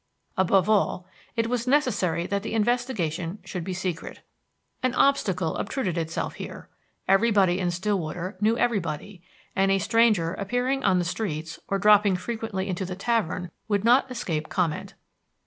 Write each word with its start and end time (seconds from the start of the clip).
Above 0.35 0.67
all, 0.67 1.05
it 1.35 1.45
was 1.45 1.67
necessary 1.67 2.25
that 2.25 2.41
the 2.41 2.55
investigation 2.55 3.37
should 3.45 3.63
be 3.63 3.71
secret. 3.71 4.21
An 4.81 4.95
obstacle 4.95 5.55
obtruded 5.57 5.95
itself 5.95 6.33
here: 6.41 6.67
everybody 7.07 7.59
in 7.59 7.69
Stillwater 7.69 8.35
knew 8.41 8.57
everybody, 8.57 9.21
and 9.55 9.71
a 9.71 9.77
stranger 9.77 10.33
appearing 10.33 10.83
on 10.83 10.97
the 10.97 11.05
streets 11.05 11.59
or 11.67 11.77
dropping 11.77 12.15
frequently 12.15 12.67
into 12.67 12.83
the 12.83 12.95
tavern 12.95 13.51
would 13.67 13.83
not 13.83 14.09
escape 14.09 14.49
comment. 14.49 14.95